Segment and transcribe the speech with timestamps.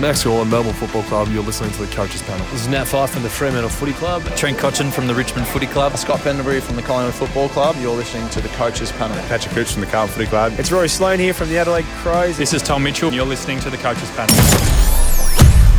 [0.00, 1.28] Max Gawn, Melbourne Football Club.
[1.28, 2.44] You're listening to the Coaches Panel.
[2.46, 4.24] This is Nat Fyfe from the Fremantle Footy Club.
[4.36, 5.96] Trent Cotchin from the Richmond Footy Club.
[5.96, 7.76] Scott Pendlebury from the Collingwood Football Club.
[7.78, 9.16] You're listening to the Coaches Panel.
[9.28, 10.52] Patrick Cooch from the Carlton Footy Club.
[10.58, 12.36] It's Rory Sloane here from the Adelaide Crows.
[12.36, 13.12] This is Tom Mitchell.
[13.12, 14.34] You're listening to the Coaches Panel.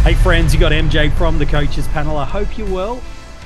[0.04, 2.16] Hey friends, you got MJ from the Coaches Panel.
[2.16, 3.02] I hope you're well.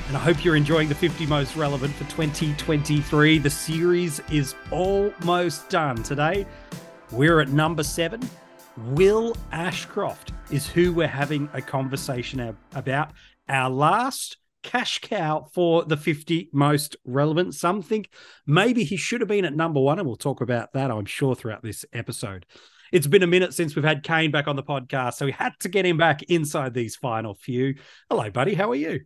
[0.06, 3.38] And I hope you're enjoying the 50 most relevant for 2023.
[3.38, 6.02] The series is almost done.
[6.02, 6.46] Today,
[7.10, 8.20] we're at number seven.
[8.88, 13.12] Will Ashcroft is who we're having a conversation about.
[13.48, 17.54] Our last cash cow for the 50 most relevant.
[17.54, 18.08] Some think
[18.46, 21.34] maybe he should have been at number one, and we'll talk about that, I'm sure,
[21.34, 22.46] throughout this episode.
[22.90, 25.52] It's been a minute since we've had Kane back on the podcast, so we had
[25.60, 27.74] to get him back inside these final few.
[28.08, 28.54] Hello, buddy.
[28.54, 29.00] How are you?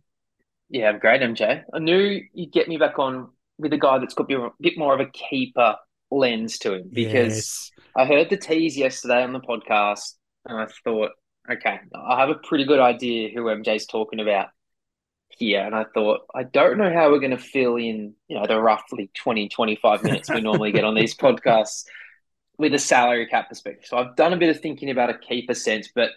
[0.69, 1.63] Yeah, I'm great, MJ.
[1.73, 4.93] I knew you'd get me back on with a guy that's got a bit more
[4.93, 5.75] of a keeper
[6.11, 7.71] lens to him because yes.
[7.95, 11.11] I heard the tease yesterday on the podcast and I thought,
[11.49, 14.47] okay, I have a pretty good idea who MJ's talking about
[15.29, 15.61] here.
[15.61, 18.59] And I thought, I don't know how we're going to fill in, you know, the
[18.59, 21.85] roughly 20, 25 minutes we normally get on these podcasts
[22.57, 23.85] with a salary cap perspective.
[23.85, 26.11] So I've done a bit of thinking about a keeper sense, but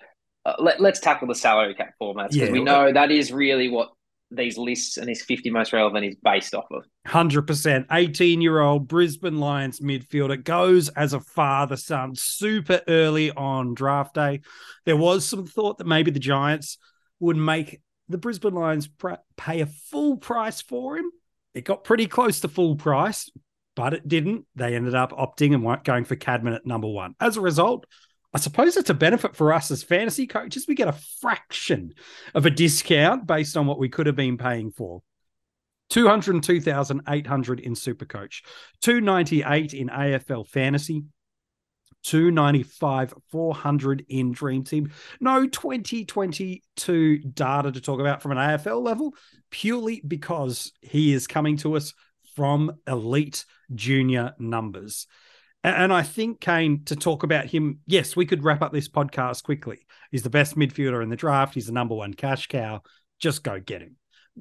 [0.45, 3.69] uh, let, us tackle the salary cap formats because yeah, we know that is really
[3.69, 3.93] what
[4.31, 6.85] these lists and these 50 most relevant is based off of.
[7.07, 7.87] 100%.
[7.91, 14.15] 18 year old Brisbane Lions midfielder goes as a father son super early on draft
[14.15, 14.41] day.
[14.85, 16.79] There was some thought that maybe the Giants
[17.21, 18.89] would make the Brisbane Lions
[19.37, 21.11] pay a full price for him.
[21.55, 23.31] It got pretty close to full price,
[23.75, 24.47] but it didn't.
[24.55, 27.15] They ended up opting and going for Cadman at number one.
[27.21, 27.87] As a result,
[28.35, 30.67] I suppose it's a benefit for us as fantasy coaches.
[30.69, 31.95] We get a fraction
[32.35, 35.03] of a discount based on what we could have been paying for.
[35.91, 38.43] 202,800 in Supercoach,
[38.83, 41.05] 298 in AFL Fantasy,
[42.05, 44.91] 295 400 in Dream Team.
[45.21, 49.15] No 2022 data to talk about from an AFL level,
[49.51, 51.95] purely because he is coming to us
[52.37, 55.07] from elite junior numbers.
[55.65, 59.43] And I think, Kane, to talk about him, yes, we could wrap up this podcast
[59.43, 59.87] quickly.
[60.11, 61.55] He's the best midfielder in the draft.
[61.55, 62.83] He's the number one cash cow.
[63.19, 63.97] Just go get him.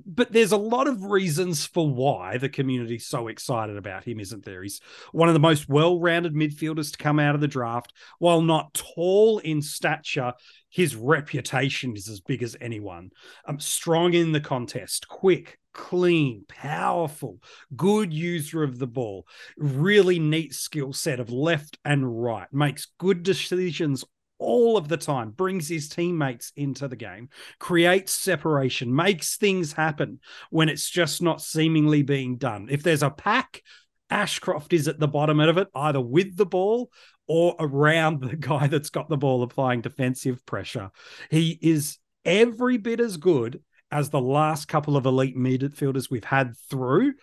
[0.05, 4.45] But there's a lot of reasons for why the community's so excited about him, isn't
[4.45, 4.63] there?
[4.63, 4.81] He's
[5.11, 7.93] one of the most well rounded midfielders to come out of the draft.
[8.19, 10.33] While not tall in stature,
[10.69, 13.11] his reputation is as big as anyone.
[13.47, 17.39] Um, strong in the contest, quick, clean, powerful,
[17.75, 19.25] good user of the ball,
[19.57, 24.03] really neat skill set of left and right, makes good decisions
[24.39, 30.19] all of the time, brings his teammates into the game, creates separation, makes things happen
[30.49, 32.67] when it's just not seemingly being done.
[32.69, 33.61] If there's a pack,
[34.09, 36.89] Ashcroft is at the bottom of it, either with the ball
[37.27, 40.91] or around the guy that's got the ball applying defensive pressure.
[41.29, 43.61] He is every bit as good
[43.91, 47.13] as the last couple of elite midfielders we've had through.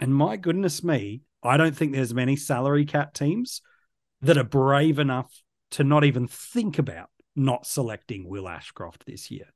[0.00, 3.62] And my goodness me, I don't think there's many salary cap teams
[4.22, 5.30] that are brave enough
[5.70, 9.46] to not even think about not selecting Will Ashcroft this year.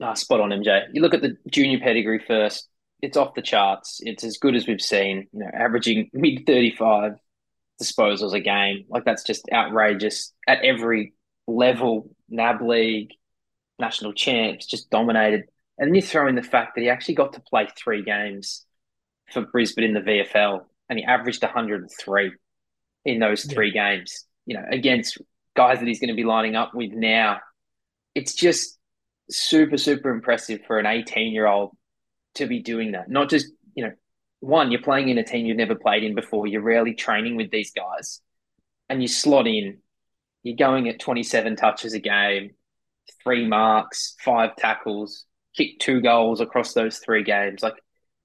[0.00, 0.86] Ah, spot on, MJ.
[0.92, 2.68] You look at the junior pedigree first;
[3.00, 4.00] it's off the charts.
[4.02, 5.28] It's as good as we've seen.
[5.32, 7.12] You know, averaging mid thirty-five
[7.80, 11.14] disposals a game, like that's just outrageous at every
[11.46, 12.10] level.
[12.28, 13.10] NAB league,
[13.78, 15.44] national champs, just dominated.
[15.78, 18.64] And then you throw in the fact that he actually got to play three games
[19.32, 22.32] for Brisbane in the VFL, and he averaged 103
[23.04, 23.96] in those three yeah.
[23.96, 24.26] games.
[24.46, 25.18] You know, against
[25.54, 27.40] guys that he's going to be lining up with now.
[28.14, 28.78] It's just
[29.30, 31.76] super, super impressive for an 18 year old
[32.34, 33.08] to be doing that.
[33.08, 33.92] Not just, you know,
[34.40, 36.46] one, you're playing in a team you've never played in before.
[36.46, 38.20] You're rarely training with these guys,
[38.88, 39.78] and you slot in.
[40.42, 42.50] You're going at 27 touches a game
[43.22, 45.24] three marks, five tackles,
[45.56, 47.62] kick two goals across those three games.
[47.62, 47.76] Like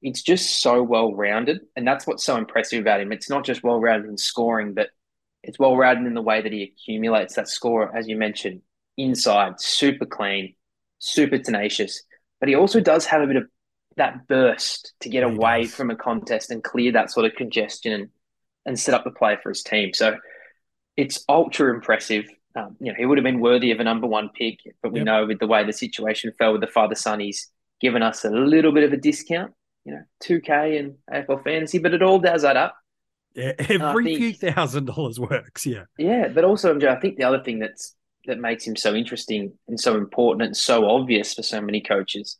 [0.02, 1.62] it's just so well rounded.
[1.76, 3.12] And that's what's so impressive about him.
[3.12, 4.90] It's not just well rounded in scoring, but
[5.48, 8.62] it's well rounded in the way that he accumulates that score, as you mentioned,
[8.98, 10.54] inside, super clean,
[11.00, 12.04] super tenacious.
[12.42, 13.48] But he also does have a bit of
[13.96, 18.10] that burst to get away from a contest and clear that sort of congestion and,
[18.66, 19.94] and set up the play for his team.
[19.94, 20.18] So
[20.98, 22.26] it's ultra impressive.
[22.54, 25.00] Um, you know, he would have been worthy of a number one pick, but we
[25.00, 25.06] yep.
[25.06, 27.50] know with the way the situation fell with the father son, he's
[27.80, 29.54] given us a little bit of a discount.
[29.86, 32.76] You know, two K and AFL fantasy, but it all does add up.
[33.38, 35.66] Yeah, every think, few thousand dollars works.
[35.66, 37.96] Yeah, yeah, but also, MJ, I think the other thing that's
[38.26, 42.38] that makes him so interesting and so important and so obvious for so many coaches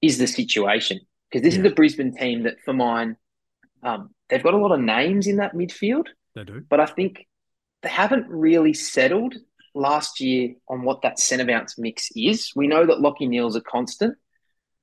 [0.00, 1.00] is the situation.
[1.28, 1.64] Because this yeah.
[1.64, 3.16] is the Brisbane team that, for mine,
[3.82, 6.06] um, they've got a lot of names in that midfield.
[6.36, 7.26] They do, but I think
[7.82, 9.34] they haven't really settled
[9.74, 12.52] last year on what that centre bounce mix is.
[12.54, 14.16] We know that Lachie Neale's a constant.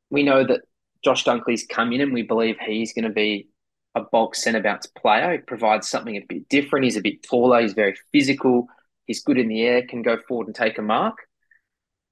[0.09, 0.62] We know that
[1.06, 3.48] Josh Dunkley's come in and we believe he's going to be
[3.95, 5.34] a bulk centre bounce player.
[5.34, 6.86] He provides something a bit different.
[6.86, 7.62] He's a bit taller.
[7.62, 8.68] He's very physical.
[9.06, 11.18] He's good in the air, can go forward and take a mark.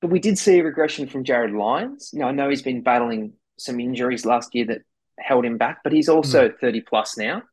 [0.01, 2.10] But we did see a regression from Jarryd Lyons.
[2.12, 4.81] You know, I know he's been battling some injuries last year that
[5.19, 6.60] held him back, but he's also mm.
[6.60, 7.44] 30 plus now.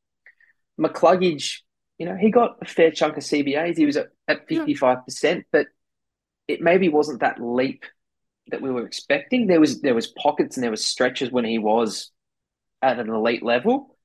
[0.81, 1.59] McCluggage,
[1.99, 3.77] you know, he got a fair chunk of CBAs.
[3.77, 5.41] He was at, at 55%, yeah.
[5.53, 5.67] but
[6.47, 7.85] it maybe wasn't that leap
[8.51, 9.47] that we were expecting.
[9.47, 12.11] There was there was pockets and there was stretches when he was
[12.81, 13.98] at an elite level,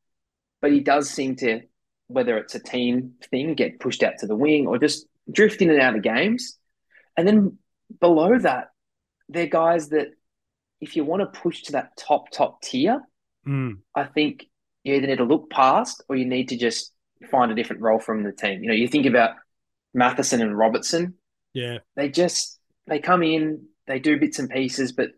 [0.63, 1.59] but he does seem to,
[2.07, 5.69] whether it's a team thing, get pushed out to the wing or just drift in
[5.69, 6.57] and out of games.
[7.17, 7.57] And then
[7.99, 8.69] below that,
[9.27, 10.07] they're guys that
[10.79, 13.01] if you want to push to that top top tier,
[13.45, 13.73] mm.
[13.93, 14.45] I think
[14.85, 16.93] you either need to look past or you need to just
[17.29, 18.63] find a different role from the team.
[18.63, 19.31] You know, you think about
[19.93, 21.15] Matheson and Robertson.
[21.53, 21.79] Yeah.
[21.97, 22.57] They just
[22.87, 25.09] they come in, they do bits and pieces, but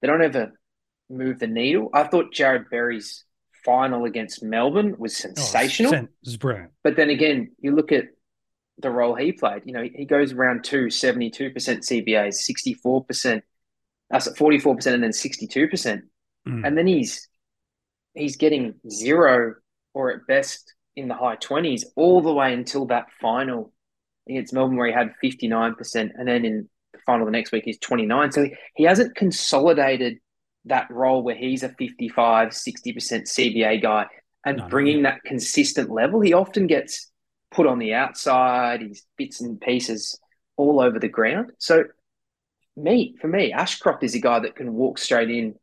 [0.00, 0.58] they don't ever
[1.10, 1.90] move the needle.
[1.92, 3.25] I thought Jarrod Berry's
[3.66, 5.94] final against Melbourne was oh, sensational.
[5.94, 6.70] Oh, it's brilliant.
[6.84, 8.04] But then again, you look at
[8.78, 9.62] the role he played.
[9.66, 13.42] You know, he goes around two, 72% CBAs, 64%,
[14.12, 16.02] uh, 44%, and then 62%.
[16.48, 16.66] Mm.
[16.66, 17.28] And then he's
[18.14, 19.54] he's getting zero
[19.92, 23.72] or at best in the high 20s all the way until that final
[24.28, 26.10] against Melbourne where he had 59%.
[26.14, 28.32] And then in the final the next week, he's 29.
[28.32, 30.18] So he hasn't consolidated
[30.66, 34.06] that role where he's a 55, 60% CBA guy
[34.44, 35.10] and no, bringing no.
[35.10, 36.20] that consistent level.
[36.20, 37.10] He often gets
[37.50, 40.18] put on the outside, he's bits and pieces
[40.56, 41.52] all over the ground.
[41.58, 41.84] So
[42.76, 45.54] me, for me, Ashcroft is a guy that can walk straight in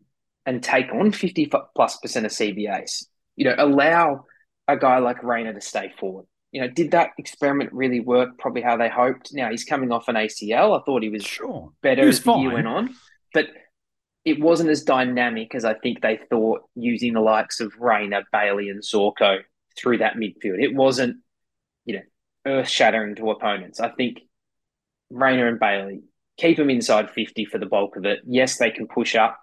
[0.45, 3.06] and take on 50 plus percent of CBAs.
[3.35, 4.25] You know, allow
[4.67, 6.25] a guy like Rayner to stay forward.
[6.51, 8.38] You know, did that experiment really work?
[8.38, 9.33] Probably how they hoped.
[9.33, 10.79] Now he's coming off an ACL.
[10.79, 12.94] I thought he was sure better he was as the year went on,
[13.33, 13.47] but
[14.25, 18.69] it wasn't as dynamic as I think they thought using the likes of Rayner, Bailey,
[18.69, 19.39] and Zorko
[19.77, 20.61] through that midfield.
[20.61, 21.17] It wasn't,
[21.85, 22.01] you know,
[22.45, 23.79] earth shattering to opponents.
[23.79, 24.19] I think
[25.09, 26.01] Rayner and Bailey
[26.37, 28.19] keep them inside 50 for the bulk of it.
[28.25, 29.37] Yes, they can push up,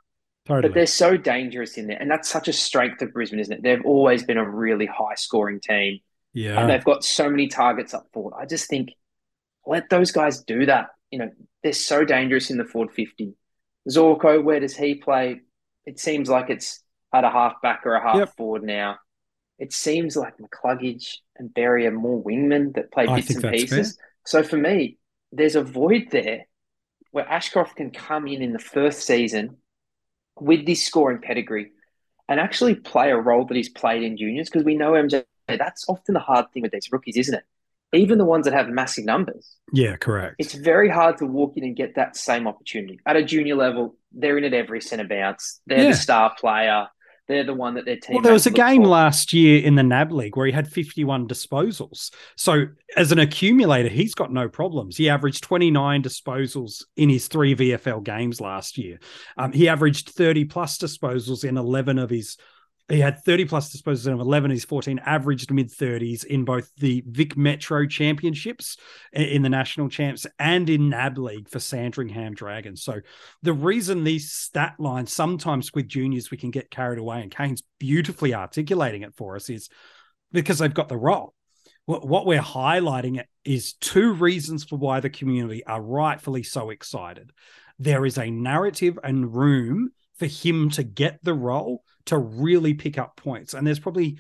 [0.46, 0.68] totally.
[0.68, 1.98] but they're so dangerous in there.
[1.98, 3.62] And that's such a strength of Brisbane, isn't it?
[3.62, 6.00] They've always been a really high scoring team.
[6.32, 6.60] Yeah.
[6.60, 8.34] And they've got so many targets up forward.
[8.40, 8.90] I just think
[9.66, 10.88] let those guys do that.
[11.10, 11.30] You know,
[11.62, 13.34] they're so dangerous in the forward 50.
[13.88, 15.40] Zorko, where does he play?
[15.86, 16.82] It seems like it's
[17.12, 18.36] at a half back or a half yep.
[18.36, 18.98] forward now.
[19.58, 23.96] It seems like McCluggage and Berry are more wingmen that play bits and pieces.
[23.96, 24.04] Fair.
[24.24, 24.98] So for me,
[25.32, 26.46] there's a void there
[27.10, 29.56] where Ashcroft can come in in the first season
[30.38, 31.70] with this scoring pedigree
[32.28, 35.24] and actually play a role that he's played in juniors because we know MJ.
[35.48, 37.42] That's often the hard thing with these rookies, isn't it?
[37.92, 39.56] Even the ones that have massive numbers.
[39.72, 40.37] Yeah, correct.
[40.38, 43.96] It's very hard to walk in and get that same opportunity at a junior level.
[44.12, 45.60] They're in at every centre bounce.
[45.66, 45.90] They're yeah.
[45.90, 46.87] the star player
[47.31, 48.14] they're the one that their team.
[48.14, 48.88] Well, there was a game for.
[48.88, 52.12] last year in the NAB League where he had 51 disposals.
[52.37, 52.66] So
[52.96, 54.96] as an accumulator, he's got no problems.
[54.96, 58.98] He averaged 29 disposals in his three VFL games last year.
[59.37, 62.37] Um, he averaged 30 plus disposals in 11 of his
[62.90, 67.02] he had 30 plus disposals of 11 he's 14 averaged mid 30s in both the
[67.06, 68.76] vic metro championships
[69.12, 72.82] in the national champs and in nab league for sandringham dragons.
[72.82, 73.00] So
[73.42, 77.62] the reason these stat lines sometimes with juniors we can get carried away and kane's
[77.78, 79.68] beautifully articulating it for us is
[80.32, 81.35] because they've got the role.
[81.87, 87.32] What we're highlighting is two reasons for why the community are rightfully so excited.
[87.80, 92.99] There is a narrative and room for him to get the role to really pick
[92.99, 93.54] up points.
[93.54, 94.19] And there's probably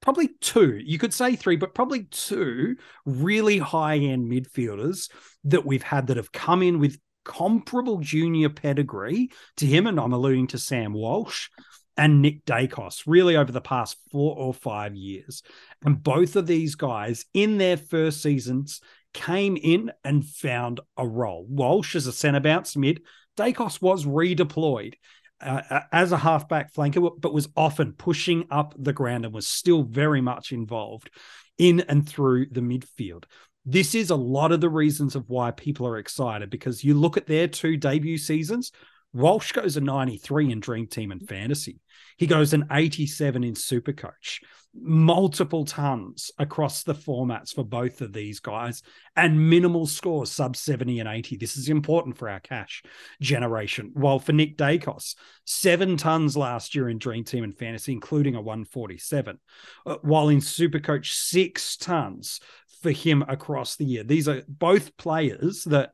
[0.00, 5.10] probably two, you could say three, but probably two really high end midfielders
[5.44, 9.86] that we've had that have come in with comparable junior pedigree to him.
[9.86, 11.48] And I'm alluding to Sam Walsh
[11.96, 15.42] and Nick Daicos, really over the past four or five years.
[15.84, 18.80] And both of these guys in their first seasons
[19.12, 21.44] came in and found a role.
[21.48, 23.02] Walsh as a centre bounce mid,
[23.36, 24.94] Daicos was redeployed
[25.40, 29.46] uh, uh, as a halfback flanker, but was often pushing up the ground and was
[29.46, 31.10] still very much involved
[31.58, 33.24] in and through the midfield.
[33.66, 37.16] This is a lot of the reasons of why people are excited because you look
[37.16, 38.72] at their two debut seasons.
[39.12, 41.80] Walsh goes a 93 in Dream Team and Fantasy.
[42.16, 44.40] He goes an 87 in Supercoach
[44.74, 48.82] multiple tons across the formats for both of these guys
[49.16, 52.84] and minimal scores sub 70 and 80 this is important for our cash
[53.20, 58.36] generation while for nick daicos seven tons last year in dream team and fantasy including
[58.36, 59.40] a 147
[59.86, 62.38] uh, while in supercoach six tons
[62.80, 64.04] for him across the year.
[64.04, 65.92] These are both players that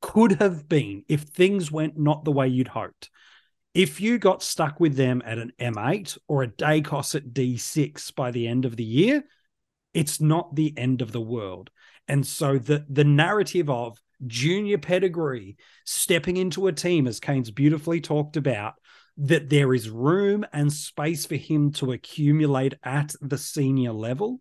[0.00, 3.10] could have been if things went not the way you'd hoped.
[3.74, 8.30] If you got stuck with them at an M8 or a Daicos at D6 by
[8.30, 9.24] the end of the year,
[9.92, 11.70] it's not the end of the world.
[12.06, 18.00] And so the the narrative of junior pedigree stepping into a team, as Kane's beautifully
[18.00, 18.74] talked about,
[19.16, 24.40] that there is room and space for him to accumulate at the senior level.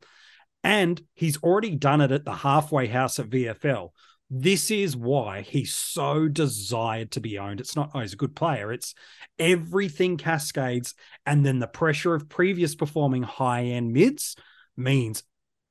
[0.63, 3.89] And he's already done it at the halfway house at VFL.
[4.35, 7.59] This is why he's so desired to be owned.
[7.59, 8.73] It's not, oh, he's a good player.
[8.73, 8.95] It's
[9.37, 10.95] everything cascades.
[11.23, 14.35] And then the pressure of previous performing high end mids
[14.75, 15.21] means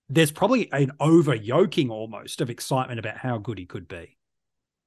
[0.09, 4.17] there's probably an over yoking almost of excitement about how good he could be.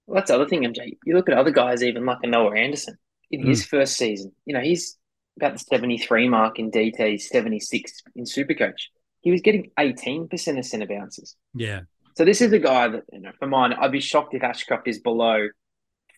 [0.08, 0.98] Well, that's the other thing, MJ.
[1.03, 2.98] You look at other guys, even like a Noah Anderson
[3.29, 3.50] in mm.
[3.50, 4.32] his first season.
[4.46, 4.96] You know, he's
[5.36, 8.84] about the 73 mark in DT, 76 in Supercoach.
[9.20, 11.36] He was getting 18% of centre bounces.
[11.53, 11.82] Yeah.
[12.15, 14.88] So this is a guy that, you know, for mine, I'd be shocked if Ashcroft
[14.88, 15.48] is below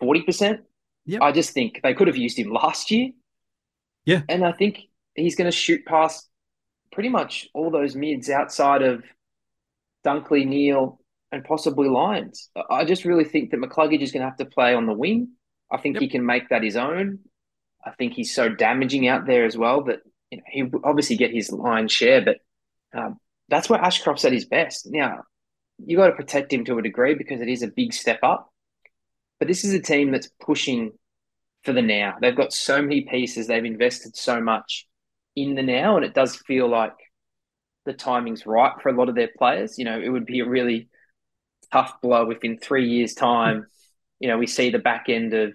[0.01, 0.59] 40%.
[1.05, 1.21] Yep.
[1.21, 3.11] I just think they could have used him last year.
[4.05, 4.21] Yeah.
[4.29, 4.81] And I think
[5.15, 6.29] he's going to shoot past
[6.91, 9.03] pretty much all those mids outside of
[10.05, 10.99] Dunkley, Neale,
[11.31, 12.49] and possibly Lyons.
[12.69, 15.29] I just really think that McCluggage is going to have to play on the wing.
[15.71, 16.01] I think yep.
[16.01, 17.19] he can make that his own.
[17.85, 19.99] I think he's so damaging out there as well that
[20.31, 22.37] you know, he obviously get his line share, but
[22.93, 23.17] um,
[23.49, 24.87] that's where Ashcroft's at his best.
[24.89, 25.23] Now,
[25.77, 28.51] you got to protect him to a degree because it is a big step up.
[29.39, 30.93] But this is a team that's pushing
[31.63, 32.15] for the now.
[32.19, 33.47] They've got so many pieces.
[33.47, 34.87] They've invested so much
[35.35, 36.95] in the now, and it does feel like
[37.85, 39.77] the timing's right for a lot of their players.
[39.77, 40.89] You know, it would be a really
[41.71, 43.67] tough blow if in three years' time,
[44.19, 45.53] you know, we see the back end of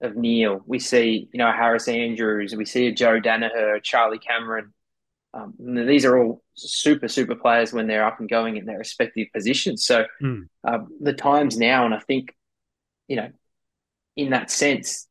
[0.00, 4.72] of Neale, we see, you know, Harris Andrews, we see a Joe Daniher, Charlie Cameron.
[5.34, 9.26] Um, these are all super, super players when they're up and going in their respective
[9.34, 9.84] positions.
[9.84, 10.48] So mm.
[10.66, 12.32] uh, the time's now, and I think,
[13.08, 13.30] you know,
[14.16, 15.08] in that sense,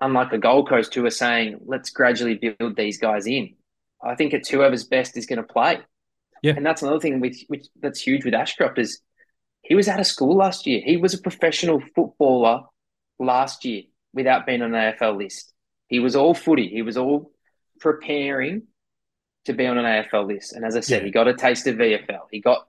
[0.00, 3.54] unlike a Gold Coast who are saying, let's gradually build these guys in.
[4.02, 5.80] I think it's whoever's best is going to play.
[6.42, 6.54] Yeah.
[6.56, 9.00] And that's another thing which, which that's huge with Ashcroft is
[9.62, 10.80] he was out of school last year.
[10.84, 12.62] He was a professional footballer
[13.18, 13.82] last year
[14.14, 15.52] without being on an AFL list.
[15.88, 16.68] He was all footy.
[16.68, 17.32] He was all
[17.80, 18.62] preparing
[19.46, 20.52] to be on an AFL list.
[20.52, 21.06] And as I said, yeah.
[21.06, 22.26] he got a taste of VFL.
[22.30, 22.66] He got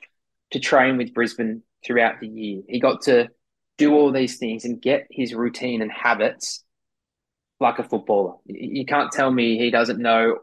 [0.52, 2.62] to train with Brisbane throughout the year.
[2.68, 3.30] He got to
[3.78, 6.64] do all these things and get his routine and habits
[7.60, 8.36] like a footballer.
[8.46, 10.40] You can't tell me he doesn't know,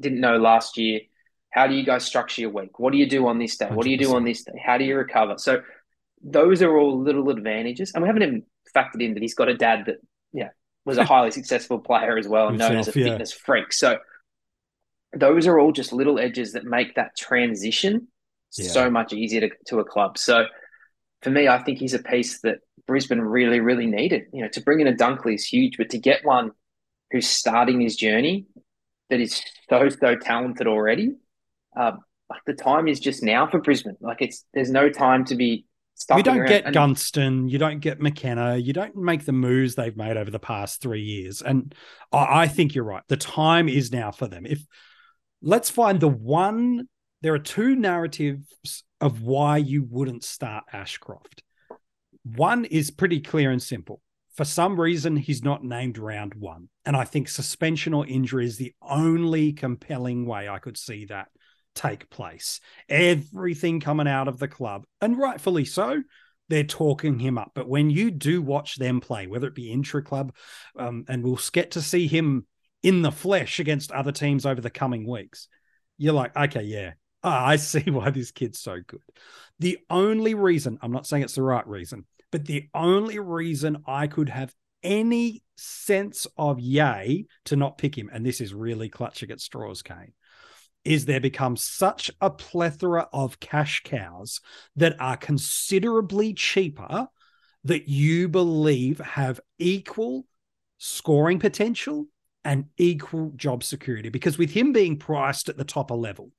[0.00, 1.00] didn't know last year.
[1.50, 2.78] How do you guys structure your week?
[2.78, 3.68] What do you do on this day?
[3.70, 4.60] What do you do on this day?
[4.62, 5.36] How do you recover?
[5.38, 5.62] So
[6.22, 7.92] those are all little advantages.
[7.94, 8.42] And we haven't even
[8.74, 9.96] factored in that he's got a dad that,
[10.32, 10.50] yeah,
[10.84, 13.06] was a highly successful player as well, and known as a yeah.
[13.06, 13.72] fitness freak.
[13.72, 13.98] So
[15.12, 18.08] those are all just little edges that make that transition
[18.56, 18.68] yeah.
[18.68, 20.18] so much easier to, to a club.
[20.18, 20.46] So
[21.22, 24.24] for me, I think he's a piece that Brisbane really, really needed.
[24.32, 26.52] You know, to bring in a Dunkley is huge, but to get one
[27.10, 28.46] who's starting his journey
[29.10, 31.14] that is so, so talented already,
[31.76, 31.92] uh,
[32.28, 33.96] like the time is just now for Brisbane.
[34.00, 36.18] Like it's there's no time to be stuck.
[36.18, 36.48] you don't around.
[36.48, 40.30] get and, Gunston, you don't get McKenna, you don't make the moves they've made over
[40.30, 41.42] the past three years.
[41.42, 41.74] And
[42.12, 43.02] I, I think you're right.
[43.08, 44.44] The time is now for them.
[44.44, 44.60] If
[45.42, 46.88] let's find the one,
[47.22, 51.42] there are two narratives of why you wouldn't start Ashcroft.
[52.24, 54.00] One is pretty clear and simple.
[54.34, 56.68] For some reason, he's not named round one.
[56.84, 61.28] And I think suspension or injury is the only compelling way I could see that
[61.74, 62.60] take place.
[62.88, 66.02] Everything coming out of the club, and rightfully so,
[66.48, 67.52] they're talking him up.
[67.54, 70.34] But when you do watch them play, whether it be intra club,
[70.78, 72.46] um, and we'll get to see him
[72.86, 75.48] in the flesh against other teams over the coming weeks,
[75.98, 76.92] you're like, okay, yeah,
[77.24, 79.02] oh, I see why this kid's so good.
[79.58, 84.06] The only reason, I'm not saying it's the right reason, but the only reason I
[84.06, 89.32] could have any sense of yay to not pick him, and this is really clutching
[89.32, 90.12] at straws, Kane,
[90.84, 94.40] is there becomes such a plethora of cash cows
[94.76, 97.08] that are considerably cheaper
[97.64, 100.24] that you believe have equal
[100.78, 102.06] scoring potential
[102.46, 104.08] and equal job security.
[104.08, 106.30] Because with him being priced at the top of level,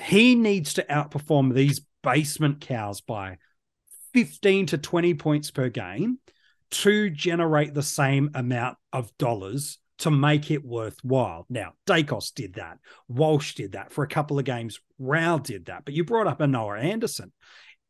[0.00, 3.38] he needs to outperform these basement cows by
[4.14, 6.18] 15 to 20 points per game
[6.70, 11.44] to generate the same amount of dollars to make it worthwhile.
[11.50, 12.78] Now, Daicos did that.
[13.08, 14.78] Walsh did that for a couple of games.
[15.00, 15.84] Rowell did that.
[15.84, 17.32] But you brought up a Noah Anderson.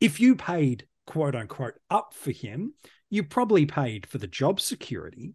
[0.00, 2.72] If you paid quote unquote up for him,
[3.10, 5.34] you probably paid for the job security.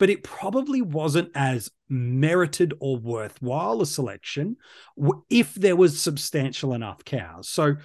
[0.00, 4.56] But it probably wasn't as merited or worthwhile a selection
[5.28, 7.50] if there was substantial enough cows.
[7.50, 7.76] So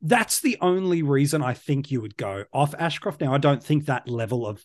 [0.00, 3.20] that's the only reason I think you would go off Ashcroft.
[3.20, 4.64] Now, I don't think that level of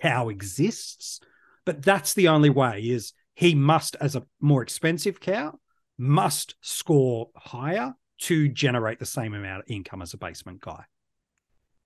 [0.00, 1.20] cow exists,
[1.64, 5.56] but that's the only way is he must, as a more expensive cow,
[5.96, 10.82] must score higher to generate the same amount of income as a basement guy.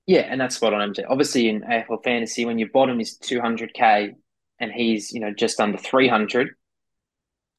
[0.07, 1.05] Yeah, and that's spot on, MJ.
[1.07, 4.15] Obviously, in AFL fantasy, when your bottom is 200k
[4.61, 6.51] and he's you know just under 300,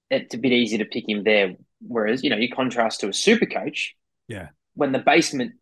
[0.10, 1.56] it's a bit easy to pick him there.
[1.82, 3.96] Whereas you know you contrast to a super coach,
[4.28, 5.54] yeah, when the basement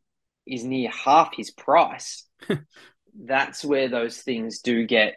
[0.45, 2.25] is near half his price,
[3.25, 5.15] that's where those things do get,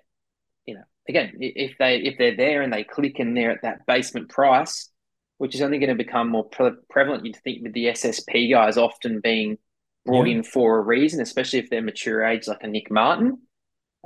[0.67, 3.87] you know, again, if they if they're there and they click and they're at that
[3.87, 4.91] basement price,
[5.39, 8.77] which is only going to become more pre- prevalent, you'd think with the SSP guys
[8.77, 9.59] often being
[10.05, 10.37] brought yeah.
[10.37, 13.39] in for a reason, especially if they're mature age like a Nick Martin.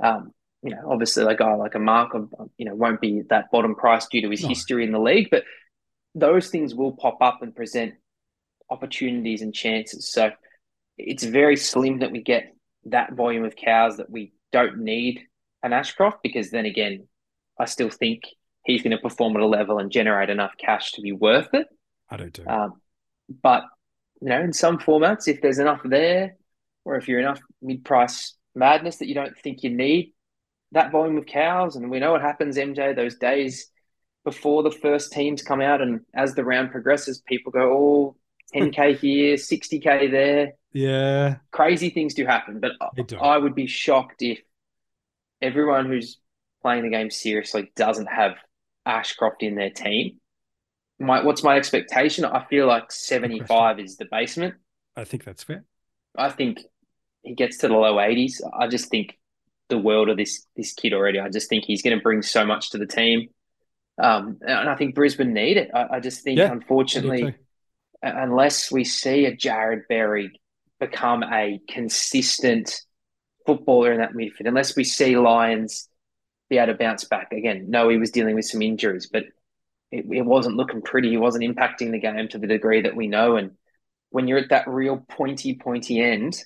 [0.01, 0.31] Um,
[0.63, 2.15] you know, obviously a guy like a Mark,
[2.57, 4.49] you know, won't be that bottom price due to his no.
[4.49, 5.43] history in the league, but
[6.15, 7.93] those things will pop up and present
[8.69, 10.11] opportunities and chances.
[10.11, 10.31] So
[10.97, 15.21] it's very slim that we get that volume of cows that we don't need
[15.61, 17.07] an Ashcroft because then again,
[17.59, 18.23] I still think
[18.65, 21.67] he's going to perform at a level and generate enough cash to be worth it.
[22.09, 22.47] I do too.
[22.47, 22.73] Um,
[23.41, 23.63] but
[24.21, 26.37] you know, in some formats, if there's enough there,
[26.85, 30.13] or if you're enough mid-price madness that you don't think you need
[30.75, 33.71] that volume of cows, and we know what happens, MJ, those days
[34.23, 38.15] before the first teams come out, and as the round progresses, people go, "Oh,
[38.53, 40.53] 10k here, 60k there.
[40.73, 41.37] Yeah.
[41.51, 42.59] Crazy things do happen.
[42.59, 42.73] But
[43.19, 44.39] I would be shocked if
[45.41, 46.19] everyone who's
[46.61, 48.33] playing the game seriously doesn't have
[48.85, 50.19] Ashcroft in their team.
[50.99, 52.23] My what's my expectation?
[52.23, 54.55] I feel like 75 is the basement.
[54.95, 55.65] I think that's fair.
[56.17, 56.59] I think
[57.23, 58.41] he gets to the low 80s.
[58.57, 59.17] I just think
[59.69, 61.19] the world of this this kid already.
[61.19, 63.29] I just think he's going to bring so much to the team.
[64.01, 65.71] Um, and I think Brisbane need it.
[65.73, 67.33] I, I just think, yeah, unfortunately,
[68.01, 70.39] unless we see a Jarrod Berry
[70.79, 72.81] become a consistent
[73.45, 75.87] footballer in that midfield, unless we see Lyons
[76.49, 77.67] be able to bounce back again.
[77.69, 79.23] No, he was dealing with some injuries, but
[79.91, 81.09] it, it wasn't looking pretty.
[81.09, 83.37] He wasn't impacting the game to the degree that we know.
[83.37, 83.51] And
[84.09, 86.43] when you're at that real pointy, pointy end,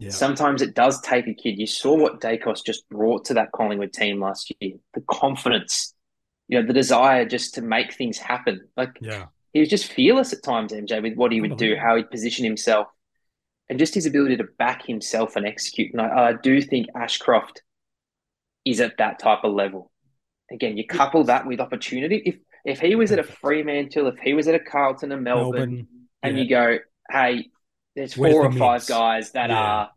[0.00, 0.10] yeah.
[0.10, 1.58] sometimes it does take a kid.
[1.58, 4.74] You saw what Daicos just brought to that Collingwood team last year.
[4.94, 5.94] The confidence,
[6.48, 8.68] you know, the desire just to make things happen.
[8.76, 11.96] Like yeah he was just fearless at times, MJ, with what he would do, how
[11.96, 12.88] he'd position himself,
[13.68, 15.92] and just his ability to back himself and execute.
[15.92, 17.62] And I, I do think Ashcroft
[18.64, 19.90] is at that type of level.
[20.52, 22.22] Again, you couple that with opportunity.
[22.24, 25.52] If if he was at a Fremantle, if he was at a Carlton and Melbourne,
[25.52, 25.88] Melbourne
[26.22, 26.42] and yeah.
[26.42, 26.78] you go,
[27.10, 27.48] hey,
[28.00, 29.58] there's four or five guys that yeah.
[29.58, 29.90] are,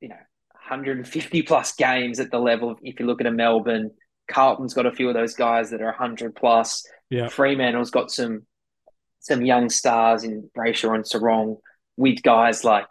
[0.00, 2.76] you know, 150 plus games at the level.
[2.82, 3.90] If you look at a Melbourne,
[4.30, 6.86] Carlton's got a few of those guys that are 100 plus.
[7.10, 7.28] Yeah.
[7.28, 8.46] Fremantle's got some
[9.18, 11.56] some young stars in Brayshaw and Serong
[11.96, 12.86] with guys like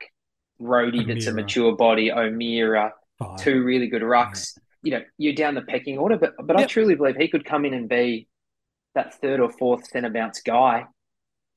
[0.61, 3.39] Rhodey, that's a mature body, O'Meara, Fyfe.
[3.39, 4.57] two really good rucks.
[4.83, 6.65] You know, you're down the pecking order, but but yep.
[6.65, 8.27] I truly believe he could come in and be
[8.95, 10.87] that third or fourth centre bounce guy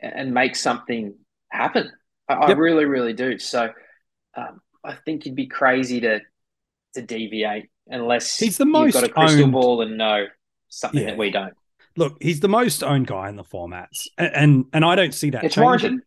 [0.00, 1.16] and make something
[1.50, 1.90] happen.
[2.28, 2.48] I, yep.
[2.48, 3.38] I really, really do.
[3.38, 3.70] So
[4.36, 6.20] um, I think you'd be crazy to
[6.94, 9.52] to deviate unless he's the most you've got a crystal owned...
[9.52, 10.26] ball and know
[10.68, 11.10] something yeah.
[11.10, 11.54] that we don't
[11.98, 15.30] look, he's the most owned guy in the formats, and and, and I don't see
[15.30, 15.64] that it's changing.
[15.64, 16.00] Warranted.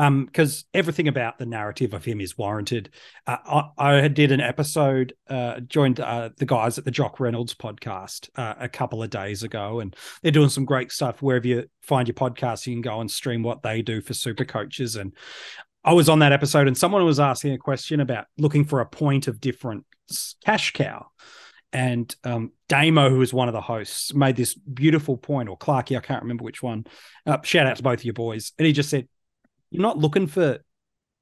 [0.00, 2.90] Um, because everything about the narrative of him is warranted.
[3.26, 7.54] Uh, I, I did an episode, uh, joined uh, the guys at the Jock Reynolds
[7.54, 11.20] podcast uh, a couple of days ago, and they're doing some great stuff.
[11.20, 14.44] Wherever you find your podcast, you can go and stream what they do for super
[14.44, 14.94] coaches.
[14.94, 15.14] And
[15.82, 18.86] I was on that episode, and someone was asking a question about looking for a
[18.86, 19.84] point of different
[20.44, 21.06] cash cow.
[21.72, 25.96] And um, Damo, who was one of the hosts, made this beautiful point, or Clarky,
[25.96, 26.84] I can't remember which one.
[27.26, 28.52] Uh, shout out to both of your boys.
[28.58, 29.08] And he just said,
[29.70, 30.58] You're not looking for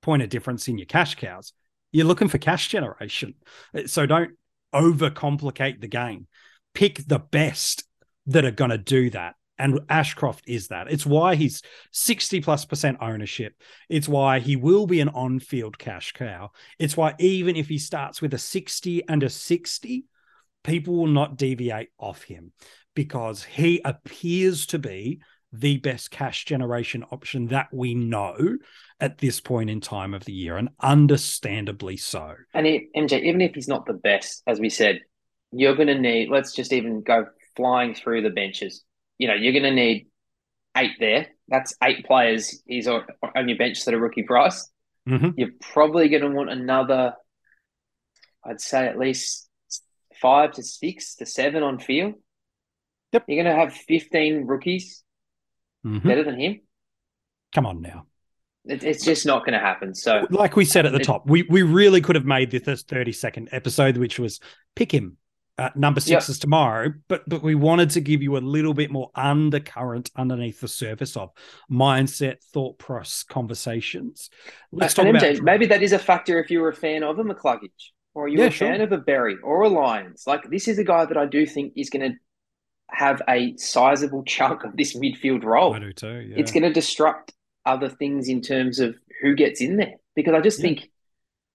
[0.03, 1.53] point of difference in your cash cows.
[1.93, 3.35] You're looking for cash generation.
[3.87, 4.33] So don't
[4.75, 6.27] overcomplicate the game.
[6.75, 7.85] Pick the best
[8.27, 9.35] that are going to do that.
[9.59, 10.93] And Ashcroft is that.
[10.93, 13.55] It's why he's 60 plus percent ownership.
[13.89, 16.51] It's why he will be an on field cash cow.
[16.79, 20.05] It's why even if he starts with a 60 and a 60,
[20.63, 22.53] people will not deviate off him
[22.95, 25.21] because he appears to be
[25.59, 28.59] the best cash generation option that we know
[29.01, 32.35] at this point in time of the year, and understandably so.
[32.55, 35.01] And it, MJ, even if he's not the best, as we said,
[35.53, 38.83] you're going to need, let's just even go flying through the benches.
[39.19, 40.09] You know, you're going to need
[40.77, 41.29] eight there.
[41.49, 44.69] That's eight players is on, on your bench that are rookie price.
[45.09, 45.31] Mm-hmm.
[45.37, 47.15] You're probably going to want another,
[48.45, 49.49] I'd say at least
[50.21, 52.15] five to six to seven on field.
[53.13, 53.25] Yep.
[53.29, 55.03] You're going to have 15 rookies
[55.87, 56.03] Mhm.
[56.05, 56.61] better than him.
[57.55, 58.07] Come on now.
[58.65, 59.95] It, it's just not going to happen.
[59.95, 62.83] So Like we said at the It- top, we, we really could have made this
[62.83, 64.41] 30 second episode, which was
[64.75, 65.17] pick him.
[65.59, 66.21] Uh, number Yep.
[66.21, 70.11] six is tomorrow, but but we wanted to give you a little bit more undercurrent
[70.15, 71.31] underneath the surface of
[71.71, 74.29] mindset, thought process, conversations.
[74.71, 77.19] Let's talk and about MJ, maybe that is a factor if you're a fan of
[77.19, 78.69] a McCluggage or you're Yeah, a sure.
[78.69, 80.25] fan of a Berry or a Lyons.
[80.27, 82.19] Like this is a guy that I do think is going to
[82.91, 85.75] have a sizable chunk of this midfield role.
[85.75, 86.21] I do too.
[86.29, 86.37] Yeah.
[86.39, 87.33] It's going to disrupt
[87.65, 90.65] other things in terms of who gets in there because I just Yeah.
[90.65, 90.91] think,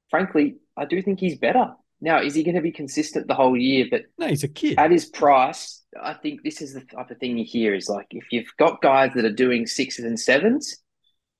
[0.09, 1.73] frankly, I do think he's better.
[2.01, 3.85] Now, is he going to be consistent the whole year?
[3.89, 4.77] But no, he's a kid.
[4.79, 8.07] at his price, I think this is the type of thing you hear is like
[8.11, 10.77] if you've got guys that are doing sixes and sevens,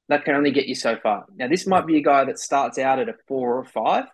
[0.08, 1.25] that can only get you so far.
[1.36, 4.06] Now, this might be a guy that starts out at a four or a five,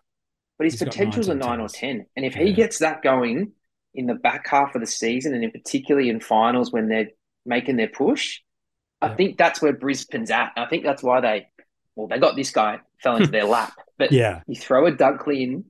[0.58, 2.06] but his He's potential's a nine or ten.
[2.16, 2.44] And if Yeah.
[2.44, 3.52] he gets that going
[3.98, 7.10] in the back half of the season, and in particularly in finals when they're
[7.46, 8.40] making their push,
[9.02, 9.16] I Yeah.
[9.16, 10.54] think that's where Brisbane's at.
[10.56, 11.48] I think that's why they,
[11.96, 13.74] well, they got this guy fell into their lap.
[13.98, 14.42] But yeah.
[14.48, 15.66] you throw a Dunkley in,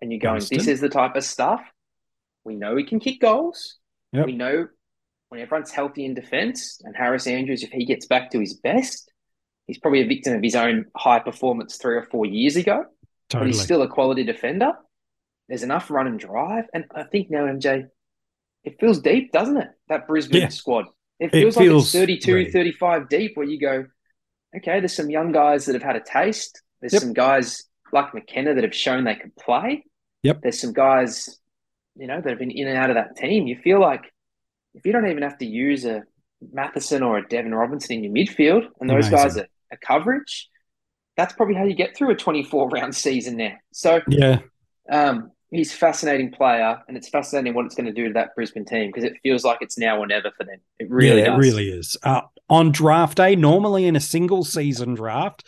[0.00, 0.58] and you're going, Gunston.
[0.58, 1.62] this is the type of stuff.
[2.44, 3.78] We know he can kick goals.
[4.12, 4.26] Yep.
[4.26, 4.66] We know
[5.28, 9.10] when everyone's healthy in defence, and Harris Andrews, if he gets back to his best,
[9.68, 12.84] he's probably a victim of his own high performance three or four years ago,
[13.30, 14.72] but he's still a quality defender.
[15.52, 16.64] There's enough run and drive.
[16.72, 17.84] And I think now, MJ,
[18.64, 19.68] it feels deep, doesn't it?
[19.90, 20.48] That Brisbane Yeah.
[20.48, 20.86] squad.
[21.20, 22.50] It It feels like it's 32, ready.
[22.50, 23.84] 35 deep where you go,
[24.56, 26.62] okay, there's some young guys that have had a taste.
[26.80, 27.02] There's Yep.
[27.02, 29.84] some guys like McKenna that have shown they can play.
[30.22, 30.40] Yep.
[30.40, 31.38] There's some guys,
[31.96, 33.46] you know, that have been in and out of that team.
[33.46, 34.10] You feel like
[34.72, 36.04] if you don't even have to use a
[36.50, 39.18] Matheson or a Deven Robertson in your midfield, and those Amazing.
[39.18, 40.48] guys are, are coverage,
[41.14, 43.52] that's probably how you get through a 24 round season now.
[43.70, 44.38] So yeah.
[44.90, 48.34] um, he's a fascinating player, and it's fascinating what it's going to do to that
[48.34, 50.58] Brisbane team because it feels like it's now or never for them.
[50.78, 51.96] It really yeah, it really is.
[52.02, 55.44] Uh, on draft day, normally in a single season draft,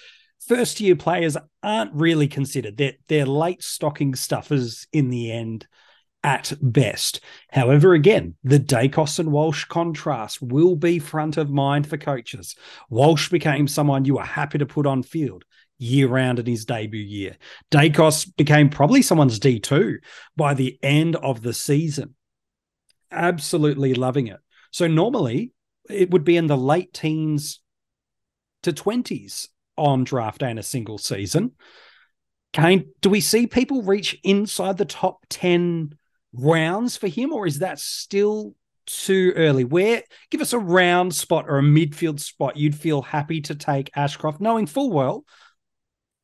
[0.47, 2.77] first year players aren't really considered.
[2.77, 5.67] They're, they're late stocking stuffers in the end
[6.23, 7.21] at best.
[7.51, 12.57] However, again, the Daicos and Walsh contrast will be front of mind for coaches.
[12.89, 15.45] Walsh became someone you were happy to put on field
[15.79, 17.37] year round in his debut year.
[17.71, 19.97] Daicos became probably someone's D2
[20.37, 22.15] by the end of the season.
[23.11, 24.39] Absolutely loving it.
[24.71, 25.53] So normally
[25.89, 27.61] it would be in the late teens
[28.63, 31.53] to 20s on draft and a single season.
[32.53, 35.97] Kane, do we see people reach inside the top 10
[36.33, 38.55] rounds for him, or is that still
[38.87, 39.65] too early?
[39.65, 43.91] Where give us a round spot or a midfield spot you'd feel happy to take
[43.97, 45.25] Ashcroft, knowing full well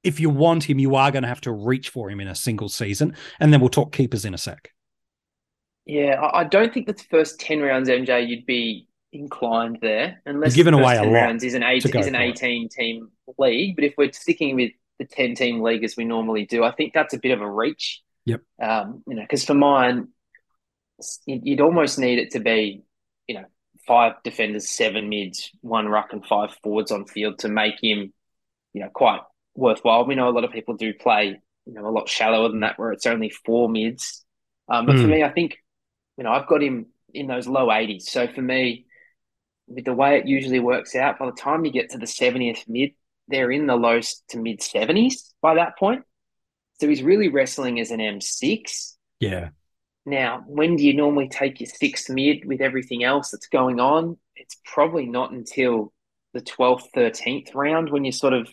[0.02, 2.34] if you want him, you are going to have to reach for him in a
[2.34, 3.14] single season.
[3.38, 4.72] And then we'll talk keepers in a sec.
[5.86, 10.64] Yeah, I don't think the first 10 rounds, MJ, you'd be inclined there unless You're
[10.64, 12.30] giving the first away a 10 lot rounds is an, eight, is an for it.
[12.30, 13.08] 18 team
[13.38, 13.76] league.
[13.76, 16.92] But if we're sticking with the 10 team league as we normally do, I think
[16.92, 18.02] that's a bit of a reach.
[18.26, 18.42] Yep.
[18.62, 20.08] Um, you know, because for mine,
[21.26, 22.82] you'd almost need it to be,
[23.26, 23.44] you know,
[23.86, 28.12] five defenders, seven mids, one ruck, and five forwards on field to make him,
[28.72, 29.20] you know, quite
[29.54, 30.06] worthwhile.
[30.06, 32.78] We know a lot of people do play, you know, a lot shallower than that,
[32.78, 34.24] where it's only four mids.
[34.68, 35.10] Um, but for Hmm.
[35.10, 35.58] me, I think,
[36.18, 38.10] you know, I've got him in those low 80s.
[38.10, 38.86] So for me,
[39.68, 42.64] with the way it usually works out, by the time you get to the 70th
[42.68, 42.92] mid,
[43.28, 46.02] they're in the low to mid 70s by that point.
[46.80, 48.96] So he's really wrestling as an M6.
[49.20, 49.50] Yeah.
[50.06, 54.16] Now, when do you normally take your sixth mid with everything else that's going on?
[54.36, 55.92] It's probably not until
[56.32, 58.48] the 12th, 13th round when you're sort of